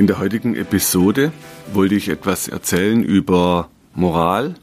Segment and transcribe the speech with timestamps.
[0.00, 1.30] In der heutigen Episode
[1.74, 4.54] wollte ich etwas erzählen über Moral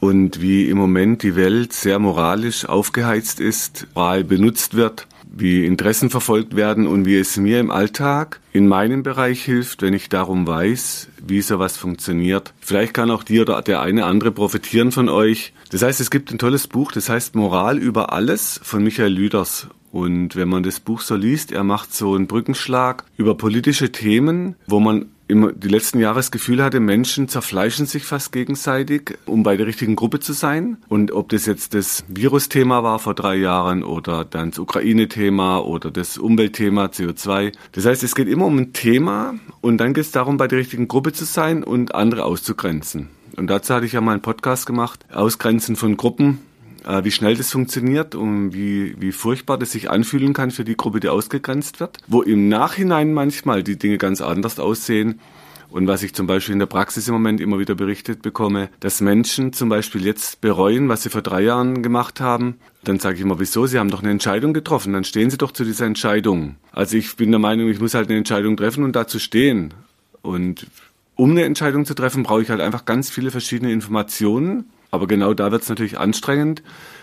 [0.00, 6.08] und wie im Moment die Welt sehr moralisch aufgeheizt ist, Moral benutzt wird, wie Interessen
[6.08, 10.46] verfolgt werden und wie es mir im Alltag in meinem Bereich hilft, wenn ich darum
[10.46, 12.54] weiß, wie sowas funktioniert.
[12.60, 15.52] Vielleicht kann auch die oder der eine andere profitieren von euch.
[15.70, 19.68] Das heißt, es gibt ein tolles Buch, das heißt Moral über alles von Michael Lüders.
[19.96, 24.54] Und wenn man das Buch so liest, er macht so einen Brückenschlag über politische Themen,
[24.66, 29.42] wo man immer die letzten Jahre das Gefühl hatte, Menschen zerfleischen sich fast gegenseitig, um
[29.42, 30.76] bei der richtigen Gruppe zu sein.
[30.90, 35.90] Und ob das jetzt das Virusthema war vor drei Jahren oder dann das Ukraine-Thema oder
[35.90, 37.54] das Umweltthema CO2.
[37.72, 40.58] Das heißt, es geht immer um ein Thema und dann geht es darum, bei der
[40.58, 43.08] richtigen Gruppe zu sein und andere auszugrenzen.
[43.38, 46.40] Und dazu hatte ich ja mal einen Podcast gemacht, Ausgrenzen von Gruppen
[46.86, 50.76] äh, wie schnell das funktioniert und wie, wie furchtbar das sich anfühlen kann für die
[50.76, 55.20] Gruppe, die ausgegrenzt wird, wo im Nachhinein manchmal die Dinge ganz anders aussehen.
[55.68, 59.00] Und was ich zum Beispiel in der Praxis im Moment immer wieder berichtet bekomme, dass
[59.00, 62.54] Menschen zum Beispiel jetzt bereuen, was sie vor drei Jahren gemacht haben.
[62.84, 63.66] Dann sage ich immer, wieso?
[63.66, 64.92] Sie haben doch eine Entscheidung getroffen.
[64.92, 66.54] Dann stehen Sie doch zu dieser Entscheidung.
[66.70, 69.74] Also ich bin der Meinung, ich muss halt eine Entscheidung treffen und dazu stehen.
[70.22, 70.68] Und
[71.16, 74.66] um eine Entscheidung zu treffen, brauche ich halt einfach ganz viele verschiedene Informationen
[74.96, 76.62] aber genau da wird es natürlich anstrengend,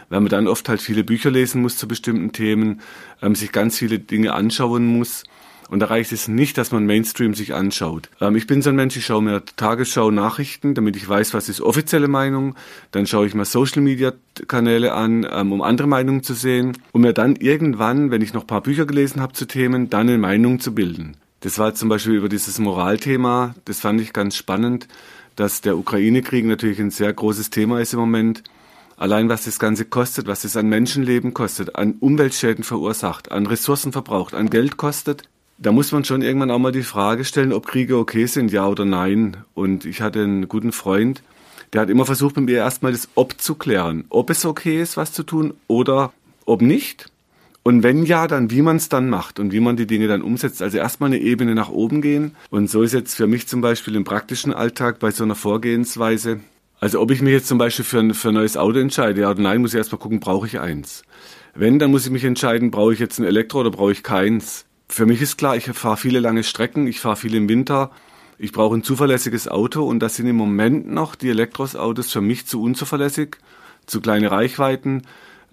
[0.09, 2.81] weil man dann oft halt viele Bücher lesen muss zu bestimmten Themen,
[3.21, 5.23] ähm, sich ganz viele Dinge anschauen muss.
[5.69, 8.09] Und da reicht es nicht, dass man Mainstream sich anschaut.
[8.19, 11.49] Ähm, ich bin so ein Mensch, ich schaue mir Tagesschau Nachrichten, damit ich weiß, was
[11.49, 12.55] ist offizielle Meinung.
[12.91, 14.11] Dann schaue ich mir Social Media
[14.47, 18.41] Kanäle an, ähm, um andere Meinungen zu sehen, um mir dann irgendwann, wenn ich noch
[18.41, 21.15] ein paar Bücher gelesen habe zu Themen, dann eine Meinung zu bilden.
[21.39, 24.87] Das war zum Beispiel über dieses Moralthema, das fand ich ganz spannend
[25.35, 28.43] dass der Ukraine-Krieg natürlich ein sehr großes Thema ist im Moment.
[28.97, 33.91] Allein was das Ganze kostet, was es an Menschenleben kostet, an Umweltschäden verursacht, an Ressourcen
[33.91, 35.23] verbraucht, an Geld kostet,
[35.57, 38.67] da muss man schon irgendwann auch mal die Frage stellen, ob Kriege okay sind, ja
[38.67, 39.37] oder nein.
[39.53, 41.23] Und ich hatte einen guten Freund,
[41.71, 44.05] der hat immer versucht, mit mir erstmal das Ob zu klären.
[44.09, 46.13] Ob es okay ist, was zu tun oder
[46.45, 47.11] ob nicht.
[47.63, 50.21] Und wenn ja, dann wie man es dann macht und wie man die Dinge dann
[50.21, 50.61] umsetzt.
[50.61, 52.35] Also erstmal eine Ebene nach oben gehen.
[52.49, 56.41] Und so ist jetzt für mich zum Beispiel im praktischen Alltag bei so einer Vorgehensweise.
[56.81, 59.31] Also ob ich mich jetzt zum Beispiel für ein, für ein neues Auto entscheide, ja
[59.31, 61.03] oder nein, muss ich erstmal gucken, brauche ich eins.
[61.55, 64.65] Wenn, dann muss ich mich entscheiden, brauche ich jetzt ein Elektro oder brauche ich keins.
[64.89, 67.91] Für mich ist klar, ich fahre viele lange Strecken, ich fahre viel im Winter.
[68.37, 72.45] Ich brauche ein zuverlässiges Auto und das sind im Moment noch die Elektrosautos für mich
[72.45, 73.37] zu unzuverlässig,
[73.85, 75.03] zu kleine Reichweiten.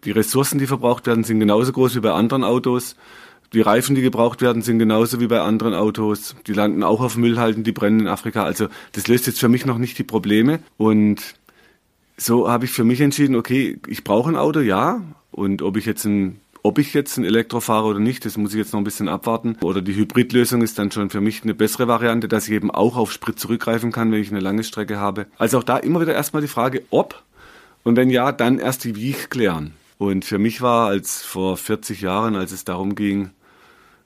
[0.05, 2.97] Die Ressourcen, die verbraucht werden, sind genauso groß wie bei anderen Autos.
[3.53, 6.37] Die Reifen, die gebraucht werden, sind genauso wie bei anderen Autos.
[6.47, 8.44] Die landen auch auf Müllhalden, die brennen in Afrika.
[8.44, 10.60] Also das löst jetzt für mich noch nicht die Probleme.
[10.77, 11.34] Und
[12.16, 15.03] so habe ich für mich entschieden, okay, ich brauche ein Auto, ja.
[15.33, 18.53] Und ob ich jetzt ein ob ich jetzt ein Elektro fahre oder nicht, das muss
[18.53, 19.56] ich jetzt noch ein bisschen abwarten.
[19.62, 22.97] Oder die Hybridlösung ist dann schon für mich eine bessere Variante, dass ich eben auch
[22.97, 25.27] auf Sprit zurückgreifen kann, wenn ich eine lange Strecke habe.
[25.39, 27.22] Also auch da immer wieder erstmal die Frage, ob
[27.83, 29.72] und wenn ja, dann erst die Wie klären.
[30.00, 33.33] Und für mich war, als vor 40 Jahren, als es darum ging,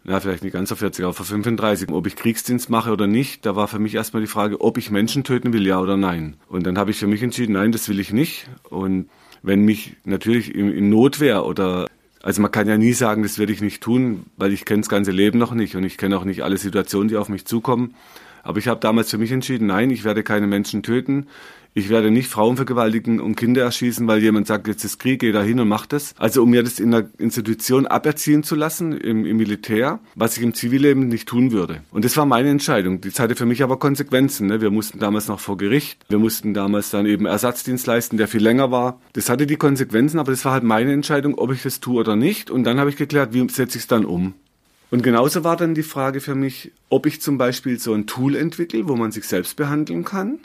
[0.03, 3.47] na, vielleicht nicht ganz vor 40, aber vor 35, ob ich Kriegsdienst mache oder nicht,
[3.47, 6.35] da war für mich erstmal die Frage, ob ich Menschen töten will, ja oder nein.
[6.49, 8.49] Und dann habe ich für mich entschieden, nein, das will ich nicht.
[8.71, 9.09] Und
[9.45, 11.87] wenn mich natürlich in, in Notwehr oder
[12.25, 14.89] also man kann ja nie sagen, das werde ich nicht tun, weil ich kenne das
[14.89, 17.95] ganze Leben noch nicht und ich kenne auch nicht alle Situationen, die auf mich zukommen.
[18.43, 21.29] Aber ich habe damals für mich entschieden, nein, ich werde keine Menschen töten.
[21.77, 25.33] Ich werde nicht Frauen vergewaltigen und Kinder erschießen, weil jemand sagt, jetzt ist Krieg, geh
[25.33, 26.15] da hin und mach das.
[26.17, 30.45] Also um mir das in der Institution aberziehen zu lassen, im, im Militär, was ich
[30.45, 31.81] im Zivilleben nicht tun würde.
[31.91, 33.01] Und das war meine Entscheidung.
[33.01, 34.47] Das hatte für mich aber Konsequenzen.
[34.47, 34.61] Ne?
[34.61, 35.99] Wir mussten damals noch vor Gericht.
[36.09, 39.01] Wir mussten damals dann eben Ersatzdienst leisten, der viel länger war.
[39.15, 42.15] Das hatte die Konsequenzen, aber das war halt meine Entscheidung, ob ich das tue oder
[42.15, 42.53] nicht.
[42.53, 44.35] Und dann habe ich geklärt, wie setze ich es dann um.
[44.93, 48.37] Und genauso war dann die Frage für mich, ob ich zum Beispiel so ein Tool
[48.37, 50.39] entwickle, wo man sich selbst behandeln kann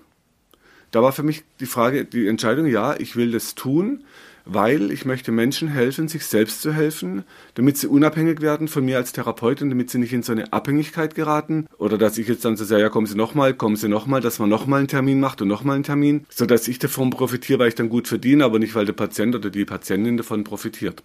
[0.92, 4.04] da war für mich die Frage, die Entscheidung, ja, ich will das tun,
[4.46, 8.98] weil ich möchte Menschen helfen, sich selbst zu helfen, damit sie unabhängig werden von mir
[8.98, 12.58] als Therapeutin, damit sie nicht in so eine Abhängigkeit geraten oder dass ich jetzt dann
[12.58, 15.42] so sage, ja, kommen Sie nochmal, kommen Sie nochmal, dass man nochmal einen Termin macht
[15.42, 18.60] und nochmal einen Termin, so dass ich davon profitiere, weil ich dann gut verdiene, aber
[18.60, 21.04] nicht, weil der Patient oder die Patientin davon profitiert.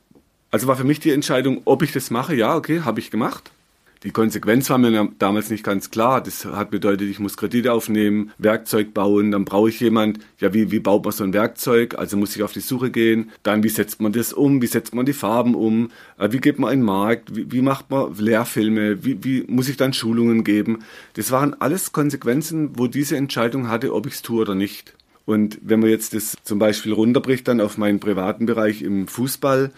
[0.50, 3.50] Also war für mich die Entscheidung, ob ich das mache, ja, okay, habe ich gemacht.
[4.04, 6.22] Die Konsequenz war mir damals nicht ganz klar.
[6.22, 10.70] Das hat bedeutet, ich muss Kredite aufnehmen, Werkzeug bauen, dann brauche ich jemand, ja, wie,
[10.70, 11.94] wie baut man so ein Werkzeug?
[11.96, 13.30] Also muss ich auf die Suche gehen.
[13.42, 14.60] Dann, wie setzt man das um?
[14.60, 15.90] Wie setzt man die Farben um?
[16.18, 17.34] Äh, wie geht man einen Markt?
[17.34, 19.02] Wie, wie macht man Lehrfilme?
[19.06, 20.80] Wie, wie muss ich dann Schulungen geben?
[21.14, 24.92] Das waren alles Konsequenzen, wo diese Entscheidung hatte, ob ich es tue oder nicht.
[25.24, 29.72] Und wenn man jetzt das zum Beispiel runterbricht dann auf meinen privaten Bereich im Fußball,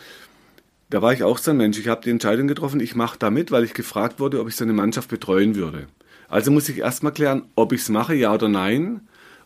[0.90, 1.78] da war ich auch so ein Mensch.
[1.78, 4.56] Ich habe die Entscheidung getroffen, ich mache da mit, weil ich gefragt wurde, ob ich
[4.56, 5.88] so eine Mannschaft betreuen würde.
[6.28, 9.00] Also muss ich erstmal klären, ob ich es mache, ja oder nein.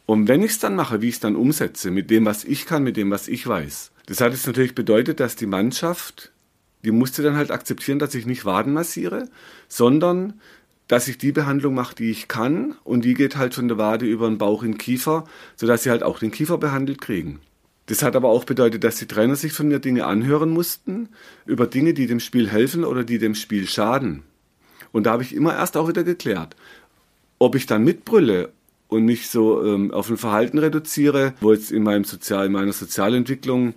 [0.07, 2.67] Und wenn ich es dann mache, wie ich es dann umsetze, mit dem, was ich
[2.67, 3.93] kann, mit dem, was ich weiß.
[4.07, 6.33] Das hat jetzt natürlich bedeutet, dass die Mannschaft,
[6.85, 9.29] die musste dann halt akzeptieren, dass ich nicht Waden massiere,
[9.69, 10.41] sondern
[10.89, 12.75] dass ich die Behandlung mache, die ich kann.
[12.83, 15.91] Und die geht halt von der Wade über den Bauch in den Kiefer, sodass sie
[15.91, 17.39] halt auch den Kiefer behandelt kriegen.
[17.91, 21.09] Das hat aber auch bedeutet, dass die Trainer sich von mir Dinge anhören mussten,
[21.45, 24.23] über Dinge, die dem Spiel helfen oder die dem Spiel schaden.
[24.93, 26.55] Und da habe ich immer erst auch wieder geklärt,
[27.41, 28.53] ob ich dann mitbrülle
[28.87, 32.73] und mich so ähm, auf ein Verhalten reduziere, wo jetzt in, meinem Sozial, in meiner
[32.73, 33.75] Sozialentwicklung,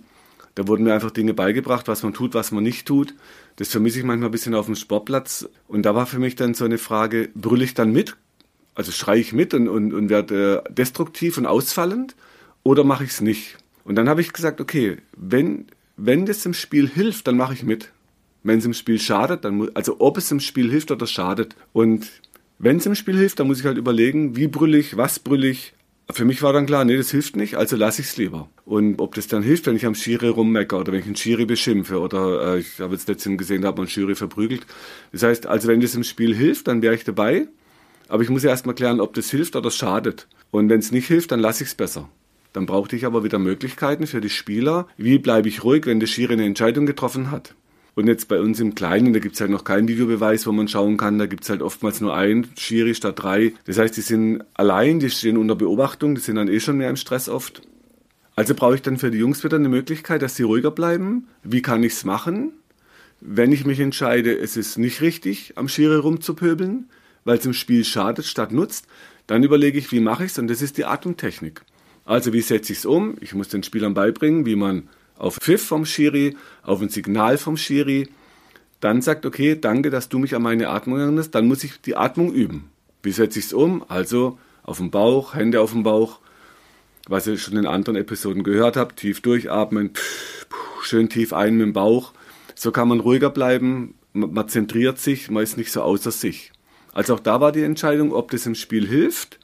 [0.54, 3.16] da wurden mir einfach Dinge beigebracht, was man tut, was man nicht tut.
[3.56, 5.48] Das vermisse ich manchmal ein bisschen auf dem Sportplatz.
[5.66, 8.16] Und da war für mich dann so eine Frage, brülle ich dann mit?
[8.76, 12.14] Also schreie ich mit und, und, und werde äh, destruktiv und ausfallend?
[12.62, 13.58] Oder mache ich es nicht?
[13.84, 15.66] Und dann habe ich gesagt, okay, wenn,
[15.96, 17.90] wenn das im Spiel hilft, dann mache ich mit.
[18.42, 21.54] Wenn es im Spiel schadet, dann muss, also ob es im Spiel hilft oder schadet.
[21.72, 22.10] Und
[22.58, 25.48] wenn es im Spiel hilft, dann muss ich halt überlegen, wie brülle ich, was brülle
[25.48, 25.74] ich.
[26.10, 28.50] Für mich war dann klar, nee, das hilft nicht, also lasse ich es lieber.
[28.66, 31.46] Und ob das dann hilft, wenn ich am Schiri rummecker oder wenn ich einen Schiri
[31.46, 34.66] beschimpfe oder äh, ich habe jetzt letztens gesehen, da hat man einen Schiri verprügelt.
[35.12, 37.48] Das heißt, also wenn das im Spiel hilft, dann wäre ich dabei.
[38.08, 40.28] Aber ich muss ja erstmal klären, ob das hilft oder schadet.
[40.50, 42.10] Und wenn es nicht hilft, dann lasse ich es besser.
[42.54, 44.86] Dann brauchte ich aber wieder Möglichkeiten für die Spieler.
[44.96, 47.54] Wie bleibe ich ruhig, wenn der Schiri eine Entscheidung getroffen hat?
[47.96, 50.96] Und jetzt bei uns im Kleinen, da gibt's halt noch keinen Videobeweis, wo man schauen
[50.96, 51.18] kann.
[51.18, 53.52] Da gibt's halt oftmals nur ein Schiri statt drei.
[53.66, 56.90] Das heißt, die sind allein, die stehen unter Beobachtung, die sind dann eh schon mehr
[56.90, 57.62] im Stress oft.
[58.36, 61.26] Also brauche ich dann für die Jungs wieder eine Möglichkeit, dass sie ruhiger bleiben.
[61.42, 62.52] Wie kann ich's machen?
[63.20, 66.88] Wenn ich mich entscheide, es ist nicht richtig, am Schiri rumzupöbeln,
[67.24, 68.86] weil es im Spiel schadet statt nutzt,
[69.26, 71.62] dann überlege ich, wie mache ich's und das ist die Atemtechnik.
[72.04, 73.16] Also wie setze ich es um?
[73.20, 77.56] Ich muss den Spielern beibringen, wie man auf Pfiff vom Schiri, auf ein Signal vom
[77.56, 78.08] Schiri,
[78.80, 81.96] dann sagt, okay, danke, dass du mich an meine Atmung erinnerst, dann muss ich die
[81.96, 82.70] Atmung üben.
[83.02, 83.84] Wie setze ich es um?
[83.88, 86.20] Also auf dem Bauch, Hände auf dem Bauch,
[87.08, 89.90] was ihr schon in anderen Episoden gehört habt, tief durchatmen,
[90.82, 92.12] schön tief ein mit dem Bauch.
[92.54, 96.52] So kann man ruhiger bleiben, man zentriert sich, man ist nicht so außer sich.
[96.92, 99.38] Also auch da war die Entscheidung, ob das im Spiel hilft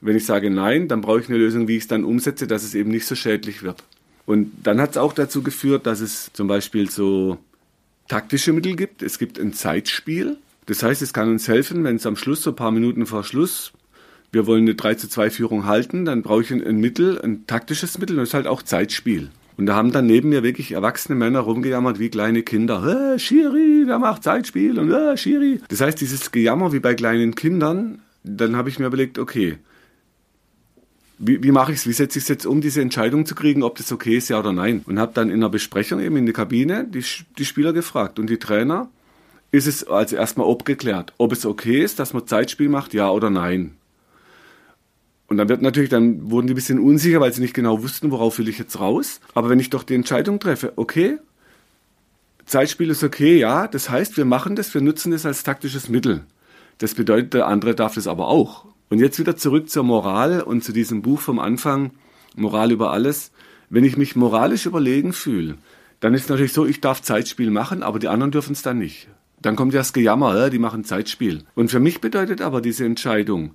[0.00, 2.62] wenn ich sage nein, dann brauche ich eine Lösung, wie ich es dann umsetze, dass
[2.62, 3.82] es eben nicht so schädlich wird.
[4.26, 7.38] Und dann hat es auch dazu geführt, dass es zum Beispiel so
[8.08, 9.02] taktische Mittel gibt.
[9.02, 10.36] Es gibt ein Zeitspiel.
[10.66, 13.24] Das heißt, es kann uns helfen, wenn es am Schluss, so ein paar Minuten vor
[13.24, 13.72] Schluss,
[14.30, 17.96] wir wollen eine 3 zu 2 Führung halten, dann brauche ich ein, Mittel, ein taktisches
[17.98, 19.30] Mittel und das ist halt auch Zeitspiel.
[19.56, 23.14] Und da haben dann neben mir wirklich erwachsene Männer rumgejammert wie kleine Kinder.
[23.14, 24.78] Äh, Schiri, wer macht Zeitspiel?
[24.78, 25.60] Und äh, Schiri.
[25.68, 29.58] Das heißt, dieses Gejammer wie bei kleinen Kindern, dann habe ich mir überlegt, okay,
[31.18, 33.62] wie, wie mache ich es, wie setze ich es jetzt um, diese Entscheidung zu kriegen,
[33.62, 34.82] ob das okay ist, ja oder nein.
[34.86, 37.04] Und habe dann in einer Besprechung eben in der Kabine die,
[37.38, 38.88] die Spieler gefragt und die Trainer,
[39.50, 43.30] ist es also erstmal abgeklärt, ob es okay ist, dass man Zeitspiel macht, ja oder
[43.30, 43.74] nein.
[45.26, 48.10] Und dann wird natürlich, dann wurden die ein bisschen unsicher, weil sie nicht genau wussten,
[48.10, 49.20] worauf will ich jetzt raus.
[49.34, 51.18] Aber wenn ich doch die Entscheidung treffe, okay,
[52.46, 56.24] Zeitspiel ist okay, ja, das heißt, wir machen das, wir nutzen das als taktisches Mittel.
[56.78, 58.64] Das bedeutet, der andere darf das aber auch.
[58.90, 61.92] Und jetzt wieder zurück zur Moral und zu diesem Buch vom Anfang,
[62.36, 63.32] Moral über alles.
[63.70, 65.58] Wenn ich mich moralisch überlegen fühle,
[66.00, 68.78] dann ist es natürlich so, ich darf Zeitspiel machen, aber die anderen dürfen es dann
[68.78, 69.08] nicht.
[69.42, 71.44] Dann kommt ja das Gejammer, äh, die machen Zeitspiel.
[71.54, 73.52] Und für mich bedeutet aber diese Entscheidung,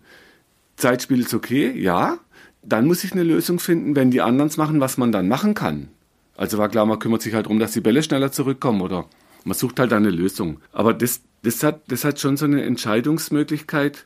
[0.76, 2.18] Zeitspiel ist okay, ja,
[2.62, 5.54] dann muss ich eine Lösung finden, wenn die anderen es machen, was man dann machen
[5.54, 5.90] kann.
[6.36, 9.06] Also war klar, man kümmert sich halt darum, dass die Bälle schneller zurückkommen oder
[9.44, 10.60] man sucht halt eine Lösung.
[10.72, 14.06] Aber das, das, hat, das hat schon so eine Entscheidungsmöglichkeit,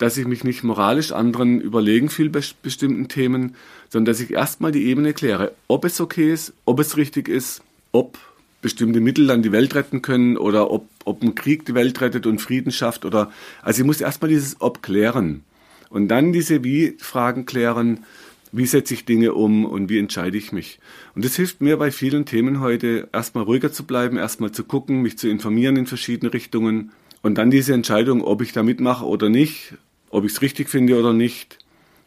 [0.00, 3.54] dass ich mich nicht moralisch anderen überlegen fühle bei bestimmten Themen,
[3.90, 7.62] sondern dass ich erstmal die Ebene kläre, ob es okay ist, ob es richtig ist,
[7.92, 8.18] ob
[8.62, 12.26] bestimmte Mittel dann die Welt retten können oder ob, ob ein Krieg die Welt rettet
[12.26, 13.30] und Frieden schafft oder,
[13.60, 15.44] also ich muss erstmal dieses Ob klären
[15.90, 18.04] und dann diese Wie-Fragen klären,
[18.52, 20.80] wie setze ich Dinge um und wie entscheide ich mich.
[21.14, 25.02] Und das hilft mir bei vielen Themen heute, erstmal ruhiger zu bleiben, erstmal zu gucken,
[25.02, 26.90] mich zu informieren in verschiedene Richtungen
[27.20, 29.74] und dann diese Entscheidung, ob ich da mitmache oder nicht,
[30.10, 31.58] ob ich es richtig finde oder nicht.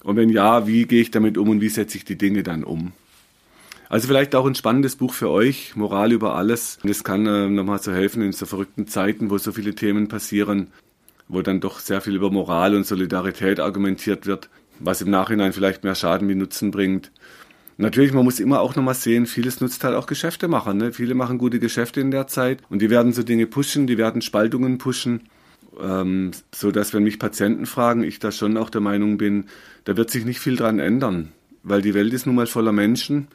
[0.04, 2.64] Und wenn ja, wie gehe ich damit um und wie setze ich die Dinge dann
[2.64, 2.92] um?
[3.90, 6.80] Also vielleicht auch ein spannendes Buch für euch, Moral über alles.
[6.84, 10.68] Das kann äh, nochmal so helfen in so verrückten Zeiten, wo so viele Themen passieren,
[11.28, 15.84] wo dann doch sehr viel über Moral und Solidarität argumentiert wird, was im Nachhinein vielleicht
[15.84, 17.12] mehr Schaden wie Nutzen bringt.
[17.78, 20.74] Natürlich, man muss immer auch nochmal sehen, vieles nutzt halt auch Geschäftemacher.
[20.74, 20.92] Ne?
[20.92, 24.22] Viele machen gute Geschäfte in der Zeit und die werden so Dinge pushen, die werden
[24.22, 25.22] Spaltungen pushen,
[25.82, 29.46] ähm, so dass wenn mich Patienten fragen, ich da schon auch der Meinung bin,
[29.86, 31.32] da wird sich nicht viel dran ändern,
[31.64, 33.28] weil die Welt ist nun mal voller Menschen.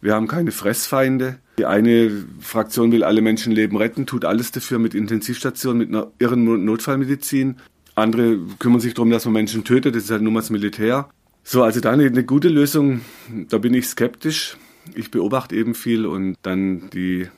[0.00, 1.38] Wir haben keine Fressfeinde.
[1.58, 2.10] Die eine
[2.40, 7.56] Fraktion will alle Menschenleben retten, tut alles dafür mit Intensivstationen, mit einer irren Notfallmedizin.
[7.94, 11.08] Andere kümmern sich darum, dass man Menschen tötet, das ist halt nur mal das Militär.
[11.42, 13.02] So, also da eine, eine gute Lösung,
[13.48, 14.56] da bin ich skeptisch.
[14.94, 17.28] Ich beobachte eben viel und dann die,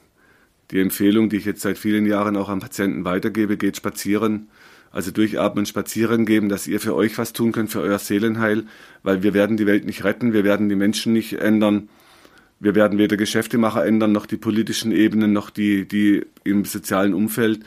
[0.70, 4.48] die Empfehlung, die ich jetzt seit vielen Jahren auch an Patienten weitergebe, geht spazieren.
[4.90, 8.64] Also durchatmen, spazieren geben, dass ihr für euch was tun könnt, für euer Seelenheil,
[9.02, 11.88] weil wir werden die Welt nicht retten, wir werden die Menschen nicht ändern.
[12.60, 17.60] Wir werden weder Geschäftemacher ändern, noch die politischen Ebenen, noch die, die im sozialen Umfeld.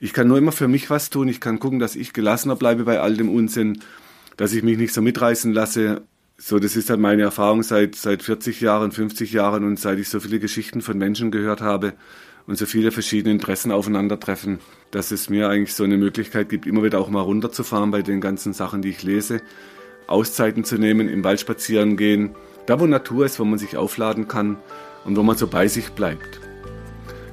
[0.00, 1.28] Ich kann nur immer für mich was tun.
[1.28, 3.80] Ich kann gucken, dass ich gelassener bleibe bei all dem Unsinn
[4.36, 6.02] dass ich mich nicht so mitreißen lasse.
[6.36, 10.08] So, das ist halt meine Erfahrung seit, seit 40 Jahren, 50 Jahren und seit ich
[10.08, 11.94] so viele Geschichten von Menschen gehört habe
[12.46, 14.60] und so viele verschiedene Interessen aufeinandertreffen,
[14.90, 18.20] dass es mir eigentlich so eine Möglichkeit gibt, immer wieder auch mal runterzufahren bei den
[18.20, 19.40] ganzen Sachen, die ich lese,
[20.06, 22.34] Auszeiten zu nehmen, im Wald spazieren gehen,
[22.66, 24.58] da wo Natur ist, wo man sich aufladen kann
[25.04, 26.40] und wo man so bei sich bleibt.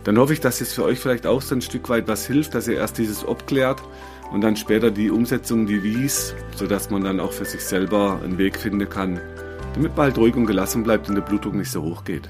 [0.03, 2.55] Dann hoffe ich, dass es für euch vielleicht auch so ein Stück weit was hilft,
[2.55, 3.81] dass ihr erst dieses Ob klärt
[4.31, 8.37] und dann später die Umsetzung, die Wies, sodass man dann auch für sich selber einen
[8.37, 9.19] Weg finden kann,
[9.75, 12.29] damit man halt ruhig und gelassen bleibt und der Blutdruck nicht so hoch geht.